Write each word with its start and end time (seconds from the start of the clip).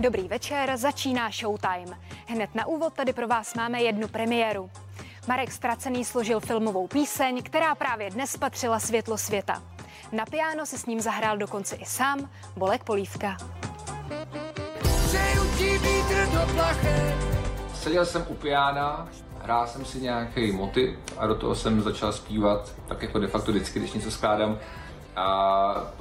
Dobrý 0.00 0.28
večer, 0.28 0.76
začíná 0.76 1.30
Showtime. 1.30 1.98
Hned 2.26 2.54
na 2.54 2.66
úvod 2.66 2.92
tady 2.92 3.12
pro 3.12 3.28
vás 3.28 3.54
máme 3.54 3.82
jednu 3.82 4.08
premiéru. 4.08 4.70
Marek 5.28 5.52
Stracený 5.52 6.04
složil 6.04 6.40
filmovou 6.40 6.86
píseň, 6.86 7.42
která 7.42 7.74
právě 7.74 8.10
dnes 8.10 8.36
patřila 8.36 8.80
světlo 8.80 9.18
světa. 9.18 9.62
Na 10.12 10.24
piano 10.24 10.66
se 10.66 10.78
s 10.78 10.86
ním 10.86 11.00
zahrál 11.00 11.38
dokonce 11.38 11.76
i 11.76 11.84
sám 11.84 12.30
Bolek 12.56 12.84
Polívka. 12.84 13.36
Seděl 17.74 18.06
jsem 18.06 18.26
u 18.28 18.34
piana, 18.34 19.08
hrál 19.42 19.66
jsem 19.66 19.84
si 19.84 20.00
nějaký 20.00 20.52
motiv 20.52 20.98
a 21.18 21.26
do 21.26 21.34
toho 21.34 21.54
jsem 21.54 21.82
začal 21.82 22.12
zpívat, 22.12 22.72
tak 22.88 23.02
jako 23.02 23.18
de 23.18 23.26
facto 23.26 23.52
vždycky, 23.52 23.78
když 23.78 23.92
něco 23.92 24.10
skládám. 24.10 24.58
A 25.16 25.92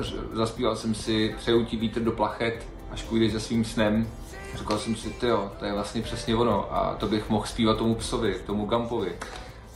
e, 0.00 0.36
zaspíval 0.36 0.76
jsem 0.76 0.94
si 0.94 1.34
Přeju 1.38 1.64
ti 1.64 1.76
vítr 1.76 2.00
do 2.00 2.12
plachet, 2.12 2.66
až 2.92 3.02
půjdeš 3.02 3.32
za 3.32 3.40
svým 3.40 3.64
snem. 3.64 4.08
Říkal 4.54 4.78
jsem 4.78 4.96
si, 4.96 5.12
jo, 5.22 5.52
to 5.58 5.64
je 5.64 5.72
vlastně 5.72 6.02
přesně 6.02 6.36
ono 6.36 6.74
a 6.74 6.94
to 6.94 7.06
bych 7.06 7.28
mohl 7.30 7.46
zpívat 7.46 7.78
tomu 7.78 7.94
psovi, 7.94 8.34
tomu 8.46 8.66
Gampovi. 8.66 9.12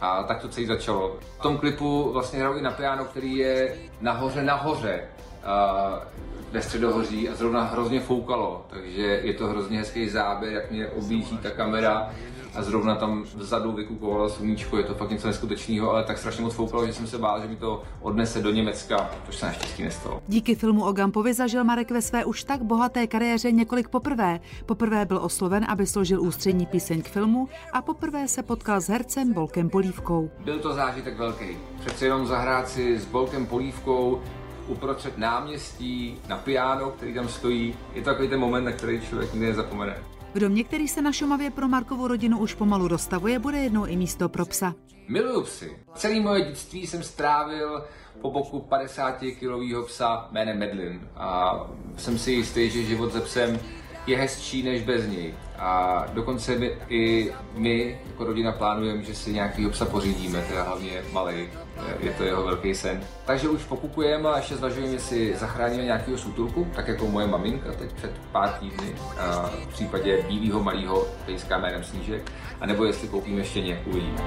A 0.00 0.22
tak 0.22 0.40
to 0.40 0.48
celé 0.48 0.66
začalo. 0.66 1.16
V 1.38 1.42
tom 1.42 1.58
klipu 1.58 2.12
vlastně 2.12 2.38
hraju 2.38 2.56
i 2.56 2.62
na 2.62 2.70
piano, 2.70 3.04
který 3.04 3.36
je 3.36 3.76
nahoře 4.00 4.42
nahoře. 4.42 5.00
Ve 6.52 6.62
středohoří 6.62 7.28
a 7.28 7.34
zrovna 7.34 7.62
hrozně 7.62 8.00
foukalo, 8.00 8.64
takže 8.70 9.20
je 9.22 9.34
to 9.34 9.46
hrozně 9.46 9.78
hezký 9.78 10.08
záběr, 10.08 10.52
jak 10.52 10.70
mě 10.70 10.88
objíždí 10.88 11.38
ta 11.38 11.50
kamera 11.50 12.10
a 12.56 12.62
zrovna 12.62 12.94
tam 12.94 13.24
vzadu 13.34 13.72
vykukovalo 13.72 14.28
sluníčko, 14.28 14.76
je 14.78 14.84
to 14.84 14.94
fakt 14.94 15.10
něco 15.10 15.26
neskutečného, 15.26 15.90
ale 15.90 16.04
tak 16.04 16.18
strašně 16.18 16.44
moc 16.44 16.54
foukalo, 16.54 16.86
že 16.86 16.92
jsem 16.92 17.06
se 17.06 17.18
bál, 17.18 17.40
že 17.40 17.48
mi 17.48 17.56
to 17.56 17.82
odnese 18.00 18.42
do 18.42 18.50
Německa, 18.50 19.10
což 19.26 19.36
se 19.36 19.46
naštěstí 19.46 19.82
nestalo. 19.82 20.22
Díky 20.28 20.54
filmu 20.54 20.84
o 20.84 20.92
Gampovi 20.92 21.34
zažil 21.34 21.64
Marek 21.64 21.90
ve 21.90 22.02
své 22.02 22.24
už 22.24 22.44
tak 22.44 22.62
bohaté 22.62 23.06
kariéře 23.06 23.52
několik 23.52 23.88
poprvé. 23.88 24.40
Poprvé 24.66 25.04
byl 25.04 25.18
osloven, 25.22 25.66
aby 25.68 25.86
složil 25.86 26.22
ústřední 26.22 26.66
píseň 26.66 27.02
k 27.02 27.08
filmu 27.08 27.48
a 27.72 27.82
poprvé 27.82 28.28
se 28.28 28.42
potkal 28.42 28.80
s 28.80 28.88
hercem 28.88 29.32
Bolkem 29.32 29.70
Polívkou. 29.70 30.30
Byl 30.44 30.58
to 30.58 30.74
zážitek 30.74 31.18
velký. 31.18 31.46
Přece 31.80 32.04
jenom 32.04 32.26
zahrát 32.26 32.68
si 32.68 32.98
s 32.98 33.04
Bolkem 33.04 33.46
Polívkou 33.46 34.20
uprostřed 34.68 35.18
náměstí 35.18 36.18
na 36.28 36.36
piano, 36.36 36.90
který 36.90 37.14
tam 37.14 37.28
stojí. 37.28 37.74
Je 37.94 38.02
to 38.02 38.10
takový 38.10 38.28
ten 38.28 38.40
moment, 38.40 38.64
na 38.64 38.72
který 38.72 39.00
člověk 39.00 39.32
nikdy 39.32 39.46
nezapomene. 39.46 39.96
V 40.34 40.38
domě, 40.38 40.64
který 40.64 40.88
se 40.88 41.02
na 41.02 41.12
Šumavě 41.12 41.50
pro 41.50 41.68
Markovu 41.68 42.08
rodinu 42.08 42.38
už 42.38 42.54
pomalu 42.54 42.88
dostavuje, 42.88 43.38
bude 43.38 43.58
jednou 43.58 43.84
i 43.86 43.96
místo 43.96 44.28
pro 44.28 44.46
psa. 44.46 44.74
Miluju 45.08 45.42
psy. 45.42 45.76
Celý 45.94 46.20
moje 46.20 46.44
dětství 46.44 46.86
jsem 46.86 47.02
strávil 47.02 47.84
po 48.20 48.30
boku 48.30 48.66
50-kilového 48.68 49.82
psa 49.82 50.28
jménem 50.32 50.58
Medlin. 50.58 51.08
A 51.16 51.60
jsem 51.96 52.18
si 52.18 52.32
jistý, 52.32 52.70
že 52.70 52.82
život 52.82 53.12
se 53.12 53.20
psem 53.20 53.60
je 54.06 54.16
hezčí 54.16 54.62
než 54.62 54.82
bez 54.82 55.08
něj. 55.08 55.34
A 55.58 56.04
dokonce 56.12 56.58
my, 56.58 56.70
i 56.88 57.32
my 57.54 57.98
jako 58.06 58.24
rodina 58.24 58.52
plánujeme, 58.52 59.02
že 59.02 59.14
si 59.14 59.32
nějaký 59.32 59.68
psa 59.68 59.84
pořídíme, 59.84 60.42
teda 60.48 60.62
hlavně 60.62 61.02
malý. 61.12 61.48
Je 62.00 62.10
to 62.10 62.24
jeho 62.24 62.44
velký 62.44 62.74
sen. 62.74 63.00
Takže 63.24 63.48
už 63.48 63.64
pokukujeme 63.64 64.28
a 64.28 64.36
ještě 64.36 64.56
zvažujeme, 64.56 64.92
jestli 64.92 65.36
zachráníme 65.36 65.84
nějakého 65.84 66.18
sútulku, 66.18 66.66
tak 66.74 66.88
jako 66.88 67.06
moje 67.06 67.26
maminka 67.26 67.72
teď 67.72 67.92
před 67.92 68.12
pár 68.32 68.48
týdny, 68.48 68.94
a 69.18 69.50
v 69.62 69.66
případě 69.66 70.22
bílého 70.28 70.62
malého 70.62 71.06
pejska 71.26 71.58
jménem 71.58 71.84
Snížek, 71.84 72.32
anebo 72.60 72.84
jestli 72.84 73.08
koupíme 73.08 73.40
ještě 73.40 73.60
nějakou 73.60 73.90
uvidíme. 73.90 74.22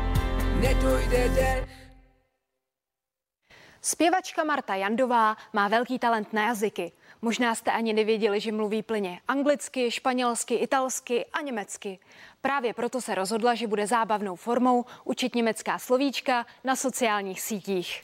Zpěvačka 3.82 4.44
Marta 4.44 4.76
Jandová 4.76 5.38
má 5.54 5.68
velký 5.68 6.00
talent 6.00 6.34
na 6.34 6.48
jazyky. 6.48 6.92
Možná 7.22 7.56
jste 7.56 7.72
ani 7.72 7.94
nevěděli, 7.94 8.40
že 8.40 8.52
mluví 8.52 8.84
plně 8.84 9.20
anglicky, 9.28 9.92
španělsky, 9.92 10.56
italsky 10.56 11.26
a 11.26 11.42
německy. 11.42 12.00
Právě 12.42 12.74
proto 12.74 13.02
se 13.02 13.16
rozhodla, 13.16 13.56
že 13.56 13.68
bude 13.68 13.88
zábavnou 13.88 14.36
formou 14.36 14.86
učit 15.04 15.36
německá 15.36 15.80
slovíčka 15.80 16.46
na 16.64 16.76
sociálních 16.76 17.42
sítích. 17.42 18.04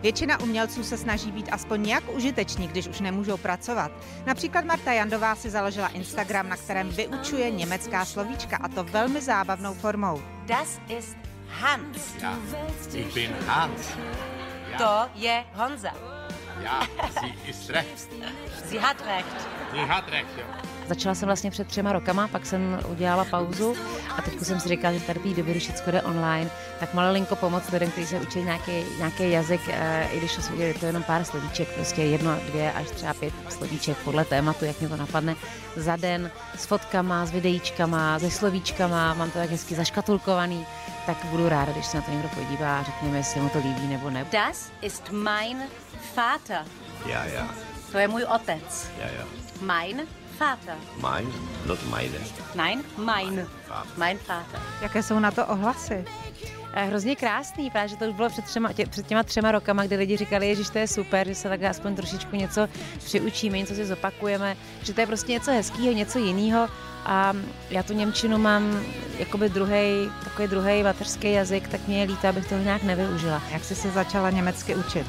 Většina 0.00 0.40
umělců 0.40 0.84
se 0.84 0.98
snaží 0.98 1.30
být 1.32 1.48
aspoň 1.52 1.82
nějak 1.82 2.04
užiteční, 2.08 2.68
když 2.68 2.88
už 2.88 3.00
nemůžou 3.00 3.36
pracovat. 3.36 3.92
Například 4.26 4.64
Marta 4.64 4.92
Jandová 4.92 5.34
si 5.34 5.50
založila 5.50 5.88
Instagram, 5.88 6.48
na 6.48 6.56
kterém 6.56 6.88
vyučuje 6.88 7.50
německá 7.50 8.04
slovíčka 8.04 8.56
a 8.56 8.68
to 8.68 8.84
velmi 8.84 9.20
zábavnou 9.20 9.74
formou. 9.74 10.22
Das 10.46 10.80
ist 10.98 11.23
Hans. 11.60 12.14
Ja, 12.20 12.36
ich 12.92 13.14
bin 13.14 13.30
Hans. 13.48 13.90
Ja. 14.72 14.78
To 14.78 15.10
je 15.14 15.42
Honza. 15.56 15.92
Ja, 16.62 16.80
sie 17.20 17.50
ist 17.50 17.70
recht. 17.70 18.08
Sie 18.66 18.80
hat 18.80 18.96
recht. 19.06 19.26
Sie 19.72 19.80
hat 19.80 20.10
recht, 20.10 20.26
jo. 20.36 20.44
Začala 20.88 21.14
jsem 21.14 21.26
vlastně 21.26 21.50
před 21.50 21.66
třema 21.68 21.92
rokama, 21.92 22.28
pak 22.28 22.46
jsem 22.46 22.80
udělala 22.88 23.24
pauzu 23.24 23.74
a 24.18 24.22
teď 24.22 24.42
jsem 24.42 24.60
si 24.60 24.68
říkala, 24.68 24.94
že 24.94 25.00
tady 25.00 25.20
té 25.20 25.28
doby, 25.28 25.50
když 25.50 25.62
všechno 25.62 25.92
jde 25.92 26.02
online, 26.02 26.50
tak 26.80 26.94
malinko 26.94 27.36
pomoc 27.36 27.70
lidem, 27.70 27.90
kteří 27.90 28.06
se 28.06 28.20
učí 28.20 28.42
nějaký, 28.42 28.72
nějaký 28.98 29.30
jazyk, 29.30 29.60
eh, 29.68 30.08
i 30.12 30.18
když 30.18 30.36
to 30.36 30.62
je 30.62 30.74
to 30.74 30.86
jenom 30.86 31.02
pár 31.02 31.24
slovíček, 31.24 31.68
prostě 31.68 32.02
jedno, 32.02 32.36
dvě 32.46 32.72
až 32.72 32.90
třeba 32.90 33.14
pět 33.14 33.34
slovíček 33.48 33.96
podle 34.04 34.24
tématu, 34.24 34.64
jak 34.64 34.80
mě 34.80 34.88
to 34.88 34.96
napadne, 34.96 35.36
za 35.76 35.96
den 35.96 36.30
s 36.56 36.66
fotkama, 36.66 37.26
s 37.26 37.30
videíčkama, 37.30 38.18
se 38.18 38.30
slovíčkama, 38.30 39.14
mám 39.14 39.30
to 39.30 39.38
tak 39.38 39.50
hezky 39.50 39.74
zaškatulkovaný, 39.74 40.66
tak 41.06 41.24
budu 41.24 41.48
ráda, 41.48 41.72
když 41.72 41.86
se 41.86 41.96
na 41.96 42.02
to 42.02 42.10
někdo 42.10 42.28
podívá 42.28 42.78
a 42.78 42.82
řekněme, 42.82 43.16
jestli 43.16 43.40
mu 43.40 43.48
to 43.48 43.58
líbí 43.58 43.86
nebo 43.86 44.10
ne. 44.10 44.26
Das 44.32 44.70
ist 44.82 45.10
mein 45.10 45.62
Vater. 46.16 46.64
Ja, 47.06 47.24
ja. 47.24 47.48
To 47.92 47.98
je 47.98 48.08
můj 48.08 48.24
otec. 48.24 48.90
Ja, 48.98 49.06
ja. 49.06 49.24
Mein 49.60 50.06
Vater. 50.40 50.76
Mein, 51.02 51.32
not 51.66 51.78
meine. 51.90 52.18
Nein, 52.54 52.84
mein. 52.96 53.46
Mein 53.96 54.18
Vater. 54.28 54.60
Jaké 54.82 55.02
jsou 55.02 55.18
na 55.18 55.30
to 55.30 55.46
ohlasy? 55.46 56.04
Eh, 56.76 56.84
hrozně 56.84 57.16
krásný, 57.16 57.70
právě, 57.70 57.88
že 57.88 57.96
to 57.96 58.04
už 58.04 58.14
bylo 58.14 58.28
před, 58.28 58.44
třema, 58.44 58.72
tě, 58.72 58.86
před 58.86 59.06
těma 59.06 59.22
třema 59.22 59.52
rokama, 59.52 59.86
kdy 59.86 59.96
lidi 59.96 60.16
říkali, 60.16 60.56
že 60.56 60.70
to 60.70 60.78
je 60.78 60.88
super, 60.88 61.28
že 61.28 61.34
se 61.34 61.48
takhle 61.48 61.68
aspoň 61.68 61.94
trošičku 61.96 62.36
něco 62.36 62.68
přiučíme, 63.04 63.58
něco 63.58 63.74
si 63.74 63.86
zopakujeme, 63.86 64.56
že 64.82 64.94
to 64.94 65.00
je 65.00 65.06
prostě 65.06 65.32
něco 65.32 65.50
hezkého, 65.50 65.92
něco 65.92 66.18
jiného. 66.18 66.68
A 67.04 67.32
já 67.70 67.82
tu 67.82 67.92
Němčinu 67.92 68.38
mám 68.38 68.80
jakoby 69.18 69.48
druhý, 69.48 70.10
takový 70.24 70.48
druhý 70.48 70.82
mateřský 70.82 71.32
jazyk, 71.32 71.68
tak 71.68 71.88
mě 71.88 71.98
je 72.00 72.06
líto, 72.06 72.28
abych 72.28 72.48
toho 72.48 72.62
nějak 72.62 72.82
nevyužila. 72.82 73.42
Jak 73.50 73.64
jsi 73.64 73.74
se 73.74 73.90
začala 73.90 74.30
německy 74.30 74.74
učit? 74.74 75.06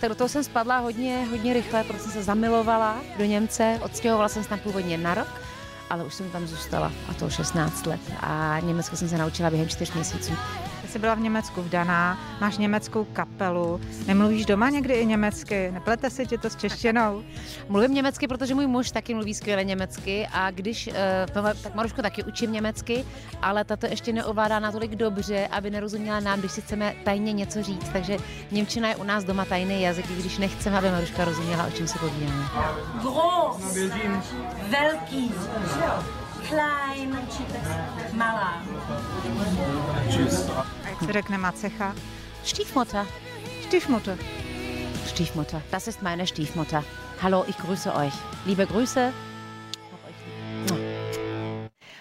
Tak 0.00 0.08
do 0.08 0.14
toho 0.14 0.28
jsem 0.28 0.44
spadla 0.44 0.78
hodně, 0.78 1.26
hodně 1.30 1.52
rychle, 1.52 1.84
protože 1.84 2.02
jsem 2.02 2.12
se 2.12 2.22
zamilovala 2.22 2.96
do 3.18 3.24
Němce. 3.24 3.78
Odstěhovala 3.82 4.28
jsem 4.28 4.42
se 4.42 4.48
tam 4.48 4.58
původně 4.58 4.98
na 4.98 5.14
rok, 5.14 5.28
ale 5.90 6.04
už 6.04 6.14
jsem 6.14 6.30
tam 6.30 6.46
zůstala, 6.46 6.92
a 7.08 7.14
to 7.14 7.30
16 7.30 7.86
let. 7.86 8.00
A 8.20 8.60
německy 8.60 8.96
jsem 8.96 9.08
se 9.08 9.18
naučila 9.18 9.50
během 9.50 9.68
4 9.68 9.92
měsíců. 9.94 10.32
Jsi 10.88 10.98
byla 10.98 11.14
v 11.14 11.20
Německu 11.20 11.62
vdaná, 11.62 12.18
máš 12.40 12.58
německou 12.58 13.04
kapelu, 13.04 13.80
nemluvíš 14.06 14.46
doma 14.46 14.70
někdy 14.70 14.94
i 14.94 15.06
německy, 15.06 15.70
neplete 15.70 16.10
si 16.10 16.26
tě 16.26 16.38
to 16.38 16.50
s 16.50 16.56
češtinou? 16.56 17.22
Mluvím 17.68 17.94
německy, 17.94 18.28
protože 18.28 18.54
můj 18.54 18.66
muž 18.66 18.90
taky 18.90 19.14
mluví 19.14 19.34
skvěle 19.34 19.64
německy 19.64 20.28
a 20.32 20.50
když, 20.50 20.90
eh, 20.92 21.26
tak 21.62 21.74
Maruško 21.74 22.02
taky 22.02 22.24
učím 22.24 22.52
německy, 22.52 23.04
ale 23.42 23.64
tato 23.64 23.86
ještě 23.86 24.12
neovládá 24.12 24.58
natolik 24.58 24.96
dobře, 24.96 25.48
aby 25.50 25.70
nerozuměla 25.70 26.20
nám, 26.20 26.38
když 26.38 26.52
si 26.52 26.60
chceme 26.60 26.94
tajně 27.04 27.32
něco 27.32 27.62
říct. 27.62 27.88
Takže 27.92 28.16
Němčina 28.50 28.88
je 28.88 28.96
u 28.96 29.04
nás 29.04 29.24
doma 29.24 29.44
tajný 29.44 29.82
jazyk, 29.82 30.10
i 30.10 30.14
když 30.14 30.38
nechceme, 30.38 30.78
aby 30.78 30.90
Maruška 30.90 31.24
rozuměla, 31.24 31.66
o 31.66 31.70
čem 31.70 31.88
se 31.88 31.98
povídáme. 31.98 32.44
Groß. 33.02 33.76
Velký. 34.70 35.32
Klein. 36.48 37.28
Malá. 38.12 38.62
A 40.84 40.88
jak 40.88 41.02
se 41.04 41.12
řekne 41.12 41.38
macecha? 41.38 41.94
Stiefmutter. 42.44 43.06
Stiefmutter. 43.62 44.18
Stiefmutter. 45.06 45.62
Das 45.70 45.88
ist 45.88 46.02
meine 46.02 46.26
Stiefmutter. 46.26 46.84
Hallo, 47.20 47.44
ich 47.48 47.56
grüße 47.56 47.94
euch. 47.94 48.14
Liebe 48.46 48.66
Grüße. 48.66 49.12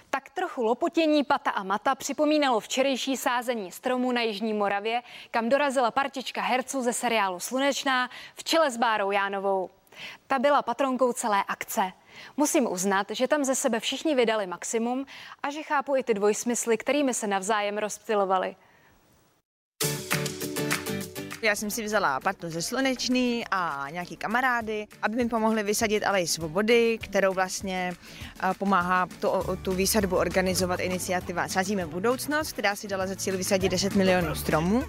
Tak 0.09 0.29
trochu 0.29 0.63
lopotění 0.63 1.23
pata 1.23 1.51
a 1.51 1.63
mata 1.63 1.95
připomínalo 1.95 2.59
včerejší 2.59 3.17
sázení 3.17 3.71
stromů 3.71 4.11
na 4.11 4.21
Jižní 4.21 4.53
Moravě, 4.53 5.01
kam 5.31 5.49
dorazila 5.49 5.91
partička 5.91 6.41
herců 6.41 6.81
ze 6.81 6.93
seriálu 6.93 7.39
Slunečná 7.39 8.09
v 8.35 8.43
čele 8.43 8.71
s 8.71 8.77
Bárou 8.77 9.11
Jánovou. 9.11 9.69
Ta 10.27 10.39
byla 10.39 10.61
patronkou 10.61 11.13
celé 11.13 11.43
akce. 11.47 11.91
Musím 12.37 12.71
uznat, 12.71 13.07
že 13.11 13.27
tam 13.27 13.43
ze 13.43 13.55
sebe 13.55 13.79
všichni 13.79 14.15
vydali 14.15 14.47
maximum 14.47 15.05
a 15.43 15.49
že 15.49 15.63
chápu 15.63 15.95
i 15.95 16.03
ty 16.03 16.13
dvojsmysly, 16.13 16.77
kterými 16.77 17.13
se 17.13 17.27
navzájem 17.27 17.77
rozptilovali. 17.77 18.55
Já 21.41 21.55
jsem 21.55 21.71
si 21.71 21.83
vzala 21.83 22.19
partu 22.19 22.49
ze 22.49 22.61
Slunečný 22.61 23.43
a 23.51 23.87
nějaký 23.91 24.17
kamarády, 24.17 24.87
aby 25.01 25.15
mi 25.15 25.29
pomohli 25.29 25.63
vysadit 25.63 26.03
alej 26.03 26.27
svobody, 26.27 26.97
kterou 27.01 27.33
vlastně 27.33 27.93
eh, 28.43 28.53
pomáhá 28.59 29.07
tu, 29.21 29.27
tu 29.61 29.71
výsadbu 29.71 30.15
organizovat 30.15 30.79
iniciativa 30.79 31.47
Sázíme 31.47 31.85
budoucnost, 31.85 32.51
která 32.51 32.75
si 32.75 32.87
dala 32.87 33.07
za 33.07 33.15
cíl 33.15 33.37
vysadit 33.37 33.69
10 33.69 33.95
milionů 33.95 34.35
stromů 34.35 34.83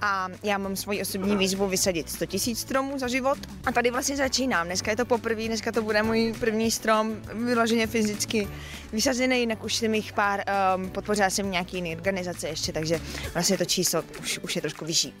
a 0.00 0.28
já 0.42 0.58
mám 0.58 0.76
svoji 0.76 1.02
osobní 1.02 1.36
výzvu 1.36 1.68
vysadit 1.68 2.10
100 2.10 2.24
000 2.46 2.56
stromů 2.56 2.98
za 2.98 3.08
život 3.08 3.38
a 3.66 3.72
tady 3.72 3.90
vlastně 3.90 4.16
začínám. 4.16 4.66
Dneska 4.66 4.90
je 4.90 4.96
to 4.96 5.04
poprvé, 5.04 5.46
dneska 5.46 5.72
to 5.72 5.82
bude 5.82 6.02
můj 6.02 6.34
první 6.40 6.70
strom, 6.70 7.16
vyloženě 7.34 7.86
fyzicky 7.86 8.48
vysazený, 8.92 9.40
jinak 9.40 9.64
už 9.64 9.74
jsem 9.74 9.94
jich 9.94 10.12
pár, 10.12 10.44
um, 10.76 10.90
podpořila 10.90 11.30
jsem 11.30 11.50
nějaký 11.50 11.76
jiný 11.76 11.96
organizace 11.96 12.48
ještě, 12.48 12.72
takže 12.72 13.00
vlastně 13.34 13.58
to 13.58 13.64
číslo 13.64 14.02
už, 14.20 14.38
už 14.38 14.56
je 14.56 14.62
trošku 14.62 14.84
vyšší. 14.84 15.14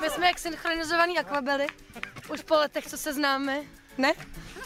My 0.00 0.10
jsme 0.10 0.26
jak 0.26 0.38
synchronizovaný 0.38 1.18
akvabely. 1.18 1.66
Už 2.28 2.40
po 2.42 2.54
letech, 2.54 2.86
co 2.86 2.98
se 2.98 3.12
známe. 3.14 3.58
Ne? 3.98 4.12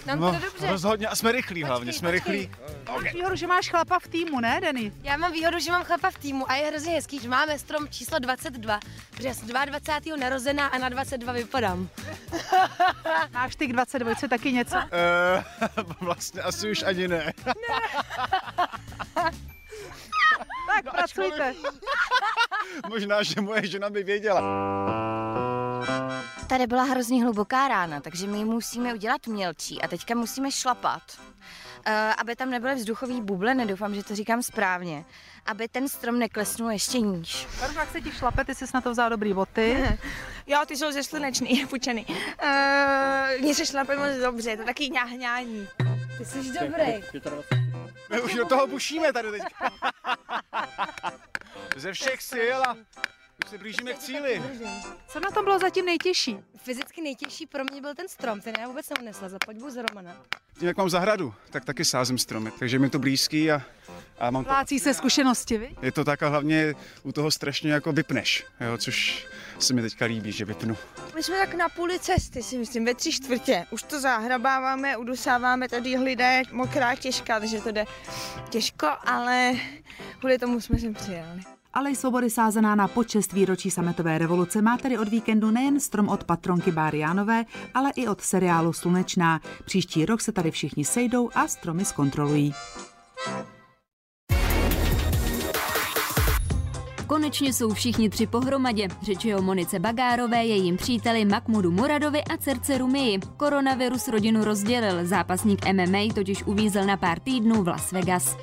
Nám 0.06 0.20
No, 0.20 0.32
to 0.35 0.38
dobře. 0.41 0.67
rozhodně 0.70 1.06
a 1.08 1.17
jsme 1.17 1.32
rychlí 1.32 1.64
hlavně, 1.64 1.93
jsme 1.93 2.12
počkej. 2.12 2.32
rychlí. 2.37 2.50
Máš 2.93 3.12
výhodu, 3.14 3.37
že 3.37 3.46
máš 3.46 3.70
chlapa 3.70 3.99
v 3.99 4.08
týmu, 4.08 4.41
ne, 4.41 4.61
Denny? 4.61 4.93
Já 5.02 5.17
mám 5.17 5.32
výhodu, 5.32 5.58
že 5.58 5.73
mám 5.73 5.85
chlapa 5.85 6.11
v 6.11 6.19
týmu 6.19 6.50
a 6.50 6.55
je 6.55 6.67
hrozně 6.70 6.93
hezký, 6.93 7.19
že 7.20 7.29
máme 7.29 7.58
strom 7.58 7.88
číslo 7.88 8.19
22, 8.19 8.81
protože 9.11 9.29
já 9.29 9.35
jsem 9.35 9.49
22. 9.49 10.17
narozená 10.17 10.67
a 10.67 10.79
na 10.79 10.88
22 10.88 11.32
vypadám. 11.32 11.88
Máš 13.32 13.56
ty 13.56 13.67
k 13.67 13.73
22 13.73 14.14
taky 14.29 14.52
něco? 14.52 14.76
Eh, 14.93 15.44
vlastně 16.00 16.43
asi 16.43 16.70
už 16.70 16.82
ani 16.82 17.08
ne. 17.08 17.32
Tak 20.75 20.90
pracujte. 20.94 21.55
Možná, 22.88 23.22
že 23.22 23.40
moje 23.40 23.66
žena 23.66 23.90
by 23.90 24.02
věděla. 24.02 24.40
Tady 26.46 26.66
byla 26.66 26.82
hrozně 26.82 27.25
hluboká 27.25 27.69
rána, 27.69 28.00
takže 28.00 28.26
my 28.26 28.38
ji 28.38 28.44
musíme 28.44 28.94
udělat 28.94 29.26
mělčí 29.26 29.82
a 29.82 29.88
teďka 29.88 30.14
musíme 30.14 30.50
šlapat, 30.50 31.02
eh, 31.87 32.14
aby 32.19 32.37
tam 32.37 32.50
nebyly 32.50 32.75
vzduchové 32.75 33.20
bubliny, 33.20 33.66
doufám, 33.66 33.94
že 33.94 34.05
to 34.05 34.16
říkám 34.16 34.43
správně, 34.43 35.05
aby 35.46 35.69
ten 35.69 35.88
strom 35.88 36.19
neklesnul 36.19 36.70
ještě 36.70 37.00
níž. 37.00 37.46
Baruch, 37.61 37.76
jak 37.76 37.90
se 37.90 38.00
ti 38.00 38.11
šlape, 38.12 38.44
ty 38.44 38.55
jsi 38.55 38.64
na 38.75 38.81
to 38.81 38.90
vzal 38.90 39.11
dobrý 39.11 39.32
boty. 39.34 39.99
Jo, 40.46 40.58
ty 40.66 40.76
jsou 40.76 40.93
ze 40.93 41.02
slunečný, 41.02 41.66
půjčený. 41.70 42.06
Uh, 42.06 43.40
Mně 43.40 43.55
se 43.55 43.66
šlape 43.66 43.96
moc 43.96 44.22
dobře, 44.22 44.50
je 44.50 44.56
to 44.56 44.64
taky 44.64 44.88
ňahňání. 44.90 45.69
Ty 46.19 46.25
jsi 46.25 46.52
dobrý. 46.61 47.02
My 48.11 48.20
už 48.20 48.34
do 48.34 48.46
toho 48.46 48.66
bušíme 48.66 49.12
tady 49.12 49.31
teď. 49.31 49.43
Zdaj 51.76 51.93
všeč 51.94 52.20
si 52.20 52.38
jela? 52.38 52.76
Už 53.45 53.51
se 53.51 53.59
blížíme 53.59 53.93
k 53.95 53.99
cíli. 53.99 54.43
Co 55.09 55.21
na 55.21 55.31
tom 55.31 55.45
bylo 55.45 55.59
zatím 55.59 55.85
nejtěžší? 55.87 56.39
Fyzicky 56.57 57.03
nejtěžší 57.03 57.47
pro 57.47 57.65
mě 57.65 57.81
byl 57.81 57.95
ten 57.95 58.09
strom, 58.09 58.41
ten 58.41 58.55
já 58.61 58.69
vůbec 58.69 58.87
neunesla, 58.91 59.29
za 59.29 59.39
podbu 59.47 59.71
z 59.71 59.83
Romana. 59.89 60.17
Tím, 60.59 60.69
jak 60.69 60.77
mám 60.77 60.91
zahradu, 60.91 61.35
tak 61.51 61.65
taky 61.65 61.85
sázím 61.85 62.19
stromy, 62.19 62.51
takže 62.59 62.79
mi 62.79 62.91
to 62.91 62.99
blízký 62.99 63.51
a, 63.53 63.63
a 64.19 64.31
mám 64.31 64.45
to, 64.45 64.49
Plácí 64.49 64.79
se 64.79 64.95
zkušenosti, 64.95 65.59
vy? 65.59 65.77
je 65.83 65.93
to 65.93 66.05
tak 66.05 66.23
a 66.23 66.29
hlavně 66.29 66.75
u 67.03 67.13
toho 67.13 67.31
strašně 67.31 67.73
jako 67.73 67.93
vypneš, 67.93 68.45
jo, 68.61 68.79
což 68.79 69.27
se 69.59 69.75
mi 69.75 69.83
teďka 69.83 70.05
líbí, 70.05 70.33
že 70.33 70.45
vypnu. 70.45 70.77
My 71.15 71.23
jsme 71.23 71.39
tak 71.39 71.55
na 71.55 71.69
půli 71.69 71.99
cesty, 71.99 72.43
si 72.43 72.59
myslím, 72.59 72.85
ve 72.85 72.95
tři 72.95 73.13
čtvrtě. 73.13 73.67
Už 73.71 73.83
to 73.83 74.01
zahrabáváme, 74.01 74.97
udusáváme, 74.97 75.69
tady 75.69 75.97
hlída 75.97 76.29
je 76.31 76.43
mokrá, 76.53 76.95
těžká, 76.95 77.41
takže 77.41 77.61
to 77.61 77.73
jde 77.73 77.85
těžko, 78.51 78.89
ale 79.05 79.53
kvůli 80.19 80.39
tomu 80.39 80.61
jsme 80.61 80.79
sem 80.79 80.95
přijeli. 80.95 81.41
Alej 81.75 81.97
svobody 81.97 82.31
sázená 82.31 82.75
na 82.75 82.88
počest 82.88 83.32
výročí 83.32 83.71
sametové 83.71 84.19
revoluce 84.19 84.62
má 84.62 84.79
tedy 84.79 84.99
od 84.99 85.09
víkendu 85.09 85.50
nejen 85.50 85.81
strom 85.81 86.09
od 86.09 86.25
patronky 86.25 86.73
Báry 86.73 86.99
Jánové, 86.99 87.44
ale 87.75 87.91
i 87.97 88.09
od 88.09 88.21
seriálu 88.21 88.73
Slunečná. 88.73 89.41
Příští 89.65 90.06
rok 90.06 90.21
se 90.21 90.32
tady 90.32 90.50
všichni 90.50 90.85
sejdou 90.85 91.31
a 91.35 91.49
stromy 91.49 91.85
zkontrolují. 91.85 92.55
Konečně 97.06 97.53
jsou 97.53 97.75
všichni 97.75 98.11
tři 98.11 98.26
pohromadě. 98.26 98.88
Řeč 99.03 99.25
je 99.25 99.37
o 99.37 99.43
Monice 99.43 99.79
Bagárové, 99.79 100.44
jejím 100.44 100.76
příteli 100.76 101.25
Mahmudu 101.25 101.71
Muradovi 101.71 102.25
a 102.25 102.37
dcerce 102.37 102.79
Rumii. 102.79 103.19
Koronavirus 103.37 104.09
rodinu 104.09 104.44
rozdělil, 104.44 105.06
zápasník 105.06 105.67
MMA 105.73 106.15
totiž 106.15 106.43
uvízel 106.43 106.85
na 106.85 106.97
pár 106.97 107.21
týdnů 107.21 107.62
v 107.62 107.69
Las 107.69 107.93
Vegas. 107.93 108.37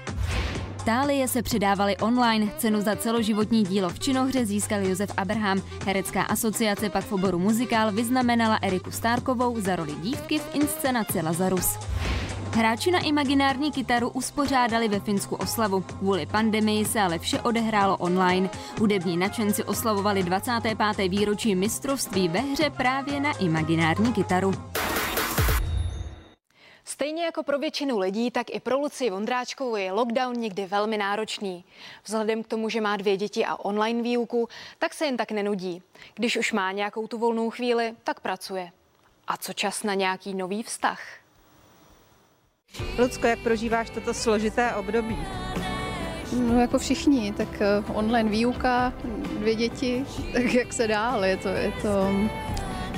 Tálie 0.85 1.27
se 1.27 1.41
předávali 1.41 1.97
online. 1.97 2.47
Cenu 2.57 2.81
za 2.81 2.95
celoživotní 2.95 3.63
dílo 3.63 3.89
v 3.89 3.99
činohře 3.99 4.45
získal 4.45 4.79
Josef 4.79 5.11
Abraham. 5.17 5.61
Herecká 5.85 6.21
asociace 6.21 6.89
pak 6.89 7.05
v 7.05 7.11
oboru 7.11 7.39
muzikál 7.39 7.91
vyznamenala 7.91 8.59
Eriku 8.61 8.91
Stárkovou 8.91 9.59
za 9.59 9.75
roli 9.75 9.95
dívky 9.95 10.39
v 10.39 10.55
inscenaci 10.55 11.21
Lazarus. 11.21 11.77
Hráči 12.53 12.91
na 12.91 12.99
imaginární 12.99 13.71
kytaru 13.71 14.09
uspořádali 14.09 14.87
ve 14.87 14.99
Finsku 14.99 15.35
oslavu. 15.35 15.81
Kvůli 15.81 16.25
pandemii 16.25 16.85
se 16.85 17.01
ale 17.01 17.19
vše 17.19 17.39
odehrálo 17.39 17.97
online. 17.97 18.49
Hudební 18.79 19.17
nadšenci 19.17 19.63
oslavovali 19.63 20.23
25. 20.23 21.07
výročí 21.07 21.55
mistrovství 21.55 22.29
ve 22.29 22.39
hře 22.39 22.69
právě 22.69 23.19
na 23.19 23.31
imaginární 23.31 24.13
kytaru. 24.13 24.70
Stejně 26.91 27.25
jako 27.25 27.43
pro 27.43 27.59
většinu 27.59 27.99
lidí, 27.99 28.31
tak 28.31 28.47
i 28.49 28.59
pro 28.59 28.77
Lucii 28.77 29.09
Vondráčkovou 29.09 29.75
je 29.75 29.91
lockdown 29.91 30.35
někdy 30.35 30.65
velmi 30.65 30.97
náročný. 30.97 31.65
Vzhledem 32.05 32.43
k 32.43 32.47
tomu, 32.47 32.69
že 32.69 32.81
má 32.81 32.97
dvě 32.97 33.17
děti 33.17 33.45
a 33.45 33.55
online 33.55 34.01
výuku, 34.01 34.49
tak 34.79 34.93
se 34.93 35.05
jen 35.05 35.17
tak 35.17 35.31
nenudí. 35.31 35.81
Když 36.15 36.37
už 36.37 36.53
má 36.53 36.71
nějakou 36.71 37.07
tu 37.07 37.17
volnou 37.17 37.49
chvíli, 37.49 37.93
tak 38.03 38.19
pracuje. 38.19 38.71
A 39.27 39.37
co 39.37 39.53
čas 39.53 39.83
na 39.83 39.93
nějaký 39.93 40.33
nový 40.33 40.63
vztah? 40.63 41.01
Lucko, 42.99 43.27
jak 43.27 43.39
prožíváš 43.39 43.89
toto 43.89 44.13
složité 44.13 44.75
období? 44.75 45.17
No 46.33 46.61
jako 46.61 46.79
všichni, 46.79 47.33
tak 47.33 47.61
eh, 47.61 47.83
online 47.93 48.29
výuka, 48.29 48.93
dvě 49.39 49.55
děti, 49.55 50.05
tak 50.33 50.53
jak 50.53 50.73
se 50.73 50.87
dá, 50.87 51.09
ale 51.09 51.29
je 51.29 51.37
to, 51.37 51.47
je 51.47 51.71
to 51.81 51.89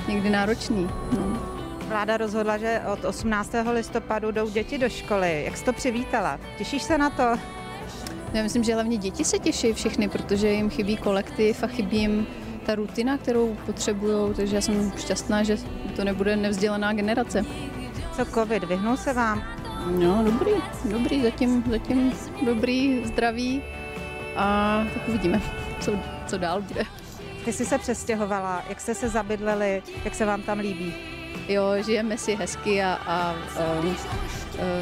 někdy 0.07 0.30
náročný. 0.30 0.90
No. 1.12 1.52
Vláda 1.94 2.18
rozhodla, 2.18 2.57
že 2.57 2.81
od 2.94 3.06
18. 3.06 3.56
listopadu 3.72 4.31
jdou 4.31 4.50
děti 4.50 4.78
do 4.78 4.90
školy. 4.90 5.44
Jak 5.45 5.57
jsi 5.57 5.63
to 5.63 5.74
přivítala? 5.74 6.40
Těšíš 6.57 6.84
se 6.84 6.98
na 6.98 7.10
to? 7.10 7.24
Já 8.34 8.44
myslím, 8.44 8.63
že 8.63 8.74
hlavně 8.74 8.98
děti 8.98 9.25
se 9.25 9.40
těší 9.40 9.74
všechny, 9.74 10.10
protože 10.10 10.48
jim 10.50 10.69
chybí 10.69 10.98
kolektiv 10.98 11.63
a 11.63 11.68
chybí 11.68 11.98
jim 11.98 12.28
ta 12.66 12.75
rutina, 12.75 13.18
kterou 13.18 13.57
potřebují, 13.66 14.34
takže 14.34 14.56
já 14.56 14.62
jsem 14.62 14.92
šťastná, 14.98 15.44
že 15.44 15.57
to 15.95 16.04
nebude 16.04 16.36
nevzdělaná 16.36 16.94
generace. 16.94 17.45
Co 18.16 18.25
covid, 18.25 18.63
vyhnul 18.63 18.98
se 18.98 19.13
vám? 19.13 19.44
No, 20.00 20.24
dobrý, 20.24 20.51
dobrý, 20.86 21.24
zatím, 21.24 21.63
zatím 21.69 22.13
dobrý, 22.45 23.06
zdravý 23.06 23.62
a 24.36 24.78
tak 24.94 25.10
uvidíme, 25.10 25.42
co, 25.80 25.92
co 26.28 26.38
dál 26.38 26.62
bude. 26.62 26.83
Ty 27.45 27.54
jsi 27.54 27.66
se 27.66 27.78
přestěhovala, 27.78 28.64
jak 28.69 28.81
jste 28.81 28.95
se 28.95 29.09
zabydleli, 29.09 29.83
jak 30.06 30.16
se 30.16 30.26
vám 30.26 30.42
tam 30.42 30.59
líbí? 30.59 31.12
Jo, 31.47 31.63
žijeme 31.85 32.18
si 32.18 32.35
hezky 32.35 32.83
a, 32.83 32.94
a 32.94 33.35
um, 33.81 33.87
uh, 33.87 33.95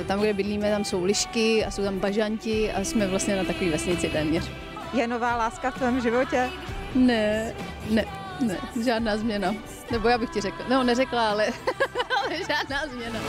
tam, 0.08 0.20
kde 0.20 0.34
bydlíme, 0.34 0.72
tam 0.72 0.86
jsou 0.86 1.04
lišky 1.04 1.66
a 1.66 1.72
jsou 1.72 1.84
tam 1.84 2.00
bažanti 2.00 2.72
a 2.72 2.84
jsme 2.84 3.08
vlastně 3.08 3.36
na 3.36 3.44
takové 3.44 3.70
vesnici 3.70 4.10
téměř. 4.10 4.52
Je 4.94 5.08
nová 5.08 5.36
láska 5.36 5.72
v 5.72 5.76
tvém 5.76 6.02
životě? 6.02 6.50
Ne, 6.96 7.54
ne, 7.90 8.06
ne, 8.40 8.58
žádná 8.86 9.18
změna. 9.18 9.56
Nebo 9.92 10.08
já 10.08 10.18
bych 10.18 10.30
ti 10.30 10.42
řekla, 10.42 10.66
no 10.70 10.84
neřekla, 10.84 11.30
ale, 11.30 11.48
ale 12.18 12.38
žádná 12.38 12.88
změna. 12.92 13.20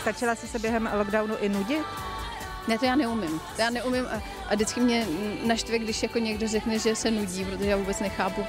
Stačila 0.00 0.34
jsi 0.34 0.48
se 0.48 0.58
během 0.58 0.90
lockdownu 0.98 1.36
i 1.40 1.48
nudit? 1.48 1.86
Ne, 2.68 2.78
to 2.78 2.84
já 2.84 2.96
neumím. 2.96 3.40
To 3.56 3.62
já 3.62 3.70
neumím 3.70 4.06
a, 4.06 4.22
a 4.50 4.54
vždycky 4.54 4.80
mě 4.80 5.06
naštve, 5.46 5.78
když 5.78 6.02
jako 6.02 6.18
někdo 6.18 6.48
řekne, 6.48 6.78
že 6.78 6.96
se 6.96 7.10
nudí, 7.10 7.44
protože 7.44 7.70
já 7.70 7.76
vůbec 7.76 8.00
nechápu, 8.00 8.44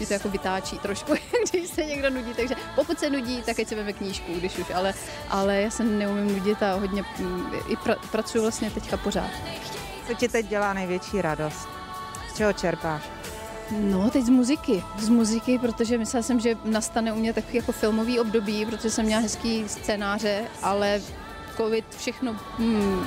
že 0.00 0.06
to 0.06 0.12
jako 0.12 0.28
vytáčí 0.28 0.78
trošku, 0.78 1.12
když 1.50 1.70
se 1.70 1.84
někdo 1.84 2.10
nudí. 2.10 2.34
Takže 2.36 2.54
pokud 2.74 2.98
se 2.98 3.10
nudí, 3.10 3.42
tak 3.42 3.58
ať 3.58 3.68
se 3.68 3.74
veme 3.74 3.92
knížku, 3.92 4.34
když 4.34 4.58
už, 4.58 4.70
ale, 4.74 4.94
ale 5.30 5.62
já 5.62 5.70
se 5.70 5.84
neumím 5.84 6.38
nudit 6.38 6.62
a 6.62 6.74
hodně 6.74 7.04
i 7.68 7.76
pra, 7.76 7.96
pracuji 8.12 8.40
vlastně 8.40 8.70
teďka 8.70 8.96
pořád. 8.96 9.30
Co 10.06 10.14
ti 10.14 10.28
teď 10.28 10.46
dělá 10.46 10.72
největší 10.72 11.22
radost? 11.22 11.68
Z 12.32 12.36
čeho 12.36 12.52
čerpáš? 12.52 13.02
No, 13.70 14.10
teď 14.10 14.24
z 14.24 14.28
muziky. 14.28 14.82
Z 14.98 15.08
muziky, 15.08 15.58
protože 15.58 15.98
myslela 15.98 16.22
jsem, 16.22 16.40
že 16.40 16.56
nastane 16.64 17.12
u 17.12 17.16
mě 17.16 17.32
takový 17.32 17.56
jako 17.56 17.72
filmový 17.72 18.20
období, 18.20 18.66
protože 18.66 18.90
jsem 18.90 19.06
měla 19.06 19.22
hezký 19.22 19.64
scénáře, 19.68 20.44
ale 20.62 21.00
covid 21.56 21.84
všechno 21.96 22.36
hmm, 22.58 23.06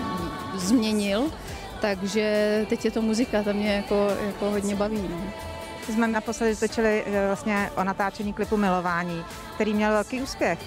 změnil, 0.55 1.31
takže 1.81 2.65
teď 2.69 2.85
je 2.85 2.91
to 2.91 3.01
muzika, 3.01 3.43
ta 3.43 3.53
mě 3.53 3.73
jako, 3.73 4.07
jako 4.25 4.51
hodně 4.51 4.75
baví. 4.75 5.05
No. 5.09 5.17
Jsme 5.93 6.07
naposledy 6.07 6.55
točili 6.55 7.03
vlastně 7.27 7.71
o 7.75 7.83
natáčení 7.83 8.33
klipu 8.33 8.57
Milování, 8.57 9.23
který 9.55 9.73
měl 9.73 9.91
velký 9.91 10.21
úspěch. 10.21 10.59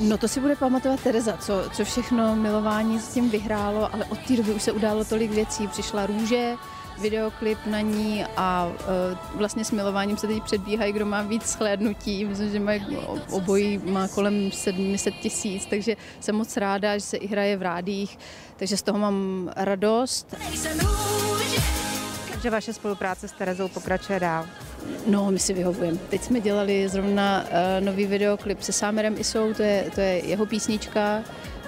No 0.00 0.18
to 0.18 0.28
si 0.28 0.40
bude 0.40 0.56
pamatovat 0.56 1.00
Tereza, 1.00 1.36
co, 1.36 1.70
co 1.72 1.84
všechno 1.84 2.36
milování 2.36 3.00
s 3.00 3.08
tím 3.08 3.30
vyhrálo, 3.30 3.94
ale 3.94 4.04
od 4.04 4.18
té 4.18 4.36
doby 4.36 4.52
už 4.52 4.62
se 4.62 4.72
událo 4.72 5.04
tolik 5.04 5.30
věcí. 5.30 5.68
Přišla 5.68 6.06
růže, 6.06 6.54
videoklip 6.98 7.58
na 7.66 7.80
ní 7.80 8.24
a 8.36 8.66
uh, 8.66 9.38
vlastně 9.38 9.64
s 9.64 9.70
milováním 9.70 10.16
se 10.16 10.26
teď 10.26 10.42
předbíhají, 10.42 10.92
kdo 10.92 11.06
má 11.06 11.22
víc 11.22 11.46
shlédnutí. 11.46 12.24
Myslím, 12.24 12.50
že 12.50 12.60
mají 12.60 12.98
obojí 13.30 13.78
má 13.78 14.08
kolem 14.08 14.52
700 14.52 15.14
tisíc, 15.14 15.66
takže 15.66 15.96
jsem 16.20 16.34
moc 16.34 16.56
ráda, 16.56 16.98
že 16.98 17.04
se 17.04 17.16
i 17.16 17.26
hraje 17.26 17.56
v 17.56 17.62
rádích, 17.62 18.18
takže 18.56 18.76
z 18.76 18.82
toho 18.82 18.98
mám 18.98 19.50
radost. 19.56 20.34
že 22.42 22.50
vaše 22.50 22.72
spolupráce 22.72 23.28
s 23.28 23.32
Terezou 23.32 23.68
pokračuje 23.68 24.20
dál. 24.20 24.46
No, 25.06 25.30
my 25.30 25.38
si 25.38 25.52
vyhovujeme. 25.52 25.98
Teď 25.98 26.22
jsme 26.22 26.40
dělali 26.40 26.88
zrovna 26.88 27.44
uh, 27.44 27.84
nový 27.84 28.06
videoklip 28.06 28.62
se 28.62 28.72
Sámerem 28.72 29.14
Isou, 29.18 29.54
to 29.54 29.62
je, 29.62 29.90
to 29.94 30.00
je 30.00 30.26
jeho 30.26 30.46
písnička, 30.46 31.22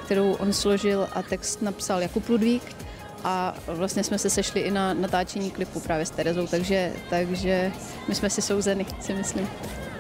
kterou 0.05 0.33
on 0.33 0.53
složil 0.53 1.09
a 1.13 1.23
text 1.23 1.63
napsal 1.63 2.03
Jakub 2.03 2.29
Ludvík 2.29 2.78
a 3.25 3.55
vlastně 3.67 4.05
jsme 4.05 4.19
se 4.19 4.31
sešli 4.31 4.61
i 4.61 4.71
na 4.71 4.95
natáčení 4.95 5.51
klipu 5.51 5.81
právě 5.81 6.07
s 6.07 6.11
Terezou, 6.11 6.47
takže, 6.47 6.93
takže 7.11 7.73
my 8.09 8.15
jsme 8.15 8.31
si 8.31 8.43
souzeni, 8.43 8.87
si 9.01 9.15
myslím. 9.15 9.49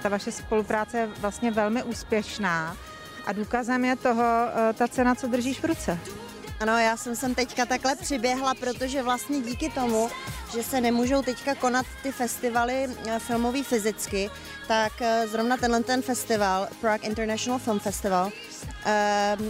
Ta 0.02 0.08
vaše 0.08 0.32
spolupráce 0.32 0.98
je 0.98 1.08
vlastně 1.20 1.50
velmi 1.50 1.82
úspěšná 1.82 2.76
a 3.28 3.32
důkazem 3.32 3.84
je 3.84 3.96
toho 3.96 4.24
eh, 4.24 4.72
ta 4.72 4.88
cena, 4.88 5.14
co 5.14 5.26
držíš 5.26 5.60
v 5.60 5.64
ruce. 5.64 5.98
Ano, 6.60 6.78
já 6.78 6.96
jsem 6.96 7.16
sem 7.16 7.34
teďka 7.34 7.66
takhle 7.66 7.96
přiběhla, 7.96 8.54
protože 8.54 9.02
vlastně 9.02 9.40
díky 9.40 9.70
tomu, 9.70 10.10
že 10.52 10.62
se 10.62 10.80
nemůžou 10.80 11.22
teďka 11.22 11.54
konat 11.54 11.86
ty 12.02 12.12
festivaly 12.12 12.88
eh, 13.06 13.18
filmový 13.18 13.64
fyzicky, 13.64 14.30
tak 14.68 14.92
eh, 15.02 15.28
zrovna 15.28 15.56
tenhle 15.56 15.82
ten 15.82 16.02
festival, 16.02 16.68
Prague 16.80 17.08
International 17.08 17.58
Film 17.58 17.78
Festival, 17.78 18.30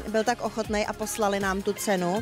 byl 0.09 0.25
tak 0.25 0.41
ochotný 0.41 0.87
a 0.87 0.93
poslali 0.93 1.41
nám 1.41 1.63
tu 1.63 1.73
cenu. 1.73 2.21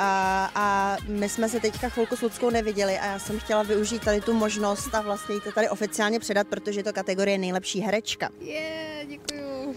A, 0.00 0.50
a 0.54 0.96
my 1.08 1.28
jsme 1.28 1.48
se 1.48 1.60
teďka 1.60 1.88
chvilku 1.88 2.16
s 2.16 2.22
Ludskou 2.22 2.50
neviděli 2.50 2.98
a 2.98 3.06
já 3.06 3.18
jsem 3.18 3.40
chtěla 3.40 3.62
využít 3.62 4.04
tady 4.04 4.20
tu 4.20 4.32
možnost 4.32 4.94
a 4.94 5.00
vlastně 5.00 5.34
jí 5.34 5.40
to 5.40 5.52
tady 5.52 5.68
oficiálně 5.68 6.20
předat, 6.20 6.46
protože 6.48 6.80
je 6.80 6.84
to 6.84 6.92
kategorie 6.92 7.38
nejlepší 7.38 7.80
herečka. 7.80 8.28
Je, 8.40 8.52
yeah, 8.52 9.08
děkuju. 9.08 9.76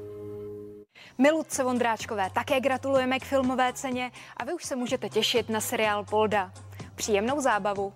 My 1.18 1.30
Ludce 1.30 1.64
Vondráčkové 1.64 2.30
také 2.34 2.60
gratulujeme 2.60 3.18
k 3.18 3.24
filmové 3.24 3.72
ceně 3.72 4.10
a 4.36 4.44
vy 4.44 4.52
už 4.52 4.64
se 4.64 4.76
můžete 4.76 5.08
těšit 5.08 5.48
na 5.48 5.60
seriál 5.60 6.04
Polda. 6.04 6.52
Příjemnou 6.94 7.40
zábavu. 7.40 7.92